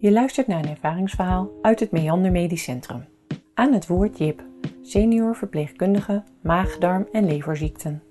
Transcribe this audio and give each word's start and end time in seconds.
Je 0.00 0.12
luistert 0.12 0.46
naar 0.46 0.58
een 0.58 0.70
ervaringsverhaal 0.70 1.50
uit 1.62 1.80
het 1.80 1.90
Meander 1.90 2.30
Medisch 2.30 2.62
Centrum. 2.62 3.04
Aan 3.54 3.72
het 3.72 3.86
woord 3.86 4.18
Jip, 4.18 4.44
senior 4.82 5.36
verpleegkundige 5.36 6.24
maag, 6.42 6.78
darm 6.78 7.08
en 7.12 7.26
leverziekten. 7.26 8.02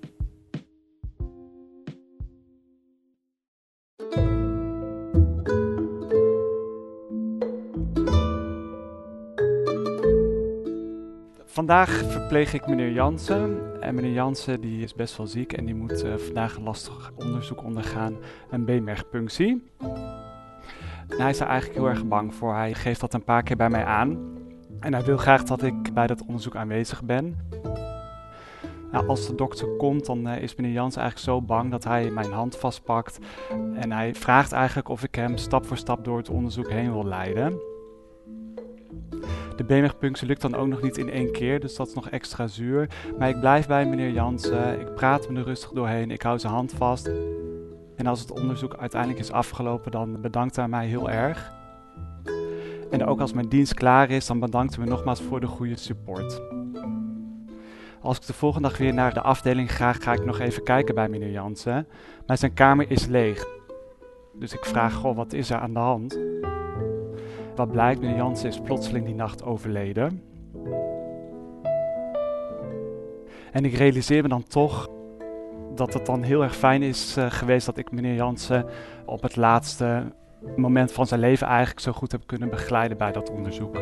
Vandaag 11.44 11.90
verpleeg 11.90 12.54
ik 12.54 12.66
meneer 12.66 12.92
Jansen. 12.92 13.80
En 13.80 13.94
meneer 13.94 14.12
Jansen 14.12 14.60
die 14.60 14.82
is 14.82 14.94
best 14.94 15.16
wel 15.16 15.26
ziek 15.26 15.52
en 15.52 15.64
die 15.64 15.74
moet 15.74 16.04
uh, 16.04 16.14
vandaag 16.16 16.56
een 16.56 16.62
lastig 16.62 17.12
onderzoek 17.16 17.64
ondergaan, 17.64 18.16
een 18.50 18.64
beenmergpunctie. 18.64 19.62
En 21.10 21.20
hij 21.20 21.30
is 21.30 21.40
er 21.40 21.46
eigenlijk 21.46 21.78
heel 21.78 21.88
erg 21.88 22.06
bang 22.06 22.34
voor. 22.34 22.54
Hij 22.54 22.74
geeft 22.74 23.00
dat 23.00 23.14
een 23.14 23.24
paar 23.24 23.42
keer 23.42 23.56
bij 23.56 23.70
mij 23.70 23.84
aan. 23.84 24.38
En 24.80 24.92
hij 24.92 25.04
wil 25.04 25.16
graag 25.16 25.42
dat 25.42 25.62
ik 25.62 25.94
bij 25.94 26.06
dat 26.06 26.24
onderzoek 26.26 26.56
aanwezig 26.56 27.02
ben. 27.02 27.36
Nou, 28.92 29.08
als 29.08 29.26
de 29.26 29.34
dokter 29.34 29.68
komt, 29.76 30.06
dan 30.06 30.28
uh, 30.28 30.42
is 30.42 30.54
meneer 30.54 30.72
Jansen 30.72 31.00
eigenlijk 31.00 31.30
zo 31.30 31.46
bang 31.46 31.70
dat 31.70 31.84
hij 31.84 32.10
mijn 32.10 32.32
hand 32.32 32.56
vastpakt. 32.56 33.18
En 33.74 33.92
hij 33.92 34.14
vraagt 34.14 34.52
eigenlijk 34.52 34.88
of 34.88 35.02
ik 35.02 35.14
hem 35.14 35.36
stap 35.36 35.66
voor 35.66 35.76
stap 35.76 36.04
door 36.04 36.16
het 36.16 36.28
onderzoek 36.28 36.70
heen 36.70 36.92
wil 36.92 37.06
leiden. 37.06 37.60
De 39.56 39.64
beenmergpunctie 39.64 40.26
lukt 40.26 40.40
dan 40.40 40.54
ook 40.54 40.66
nog 40.66 40.82
niet 40.82 40.96
in 40.96 41.10
één 41.10 41.32
keer, 41.32 41.60
dus 41.60 41.76
dat 41.76 41.88
is 41.88 41.94
nog 41.94 42.08
extra 42.08 42.46
zuur. 42.46 42.88
Maar 43.18 43.28
ik 43.28 43.40
blijf 43.40 43.66
bij 43.66 43.86
meneer 43.86 44.10
Jansen, 44.10 44.80
ik 44.80 44.94
praat 44.94 45.28
me 45.28 45.38
er 45.38 45.44
rustig 45.44 45.70
doorheen, 45.70 46.10
ik 46.10 46.22
hou 46.22 46.38
zijn 46.38 46.52
hand 46.52 46.72
vast. 46.72 47.10
En 48.00 48.06
als 48.06 48.20
het 48.20 48.32
onderzoek 48.32 48.76
uiteindelijk 48.76 49.20
is 49.20 49.32
afgelopen, 49.32 49.90
dan 49.90 50.20
bedankt 50.20 50.56
hij 50.56 50.68
mij 50.68 50.86
heel 50.86 51.10
erg. 51.10 51.52
En 52.90 53.06
ook 53.06 53.20
als 53.20 53.32
mijn 53.32 53.48
dienst 53.48 53.74
klaar 53.74 54.10
is, 54.10 54.26
dan 54.26 54.40
bedankt 54.40 54.74
hij 54.74 54.84
me 54.84 54.90
nogmaals 54.90 55.22
voor 55.22 55.40
de 55.40 55.46
goede 55.46 55.76
support. 55.76 56.40
Als 58.00 58.16
ik 58.16 58.26
de 58.26 58.32
volgende 58.32 58.68
dag 58.68 58.78
weer 58.78 58.94
naar 58.94 59.14
de 59.14 59.20
afdeling 59.20 59.76
ga, 59.76 59.92
ga 59.92 60.12
ik 60.12 60.24
nog 60.24 60.38
even 60.38 60.62
kijken 60.62 60.94
bij 60.94 61.08
meneer 61.08 61.30
Jansen. 61.30 61.86
Maar 62.26 62.38
zijn 62.38 62.54
kamer 62.54 62.90
is 62.90 63.06
leeg. 63.06 63.46
Dus 64.34 64.52
ik 64.52 64.64
vraag, 64.64 64.94
goh, 64.94 65.16
wat 65.16 65.32
is 65.32 65.50
er 65.50 65.58
aan 65.58 65.72
de 65.72 65.78
hand? 65.78 66.18
Wat 67.56 67.70
blijkt, 67.70 68.00
meneer 68.00 68.16
Jansen 68.16 68.48
is 68.48 68.60
plotseling 68.60 69.04
die 69.04 69.14
nacht 69.14 69.44
overleden. 69.44 70.22
En 73.52 73.64
ik 73.64 73.74
realiseer 73.74 74.22
me 74.22 74.28
dan 74.28 74.44
toch 74.44 74.88
dat 75.74 75.94
het 75.94 76.06
dan 76.06 76.22
heel 76.22 76.42
erg 76.42 76.56
fijn 76.56 76.82
is 76.82 77.16
uh, 77.18 77.26
geweest 77.28 77.66
dat 77.66 77.76
ik 77.76 77.92
meneer 77.92 78.14
Jansen 78.14 78.64
op 79.06 79.22
het 79.22 79.36
laatste 79.36 80.12
moment 80.56 80.92
van 80.92 81.06
zijn 81.06 81.20
leven 81.20 81.46
eigenlijk 81.46 81.80
zo 81.80 81.92
goed 81.92 82.12
heb 82.12 82.26
kunnen 82.26 82.50
begeleiden 82.50 82.98
bij 82.98 83.12
dat 83.12 83.30
onderzoek. 83.30 83.78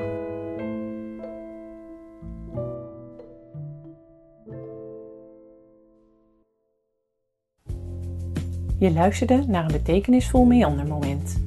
Je 8.78 8.92
luisterde 8.92 9.44
naar 9.46 9.64
een 9.64 9.72
betekenisvol 9.72 10.44
meandermoment. 10.44 11.40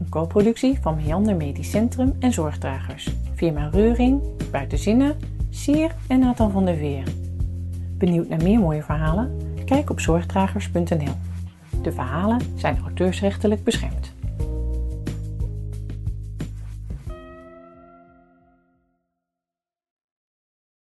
Een 0.00 0.08
co-productie 0.08 0.78
van 0.80 0.96
Meander 0.96 1.36
Medisch 1.36 1.70
Centrum 1.70 2.16
en 2.18 2.32
Zorgdragers. 2.32 3.10
Firma 3.34 3.68
Reuring, 3.68 4.22
Buitenzinnen, 4.50 5.16
Sier 5.50 5.94
en 6.08 6.18
Nathan 6.18 6.50
van 6.50 6.64
der 6.64 6.76
Veer. 6.76 7.04
Benieuwd 7.98 8.28
naar 8.28 8.42
meer 8.42 8.58
mooie 8.58 8.82
verhalen? 8.82 9.51
Kijk 9.72 9.90
op 9.90 10.00
zorgdragers.nl. 10.00 11.14
De 11.82 11.92
verhalen 11.92 12.40
zijn 12.56 12.78
auteursrechtelijk 12.78 13.64
beschermd. 13.64 14.11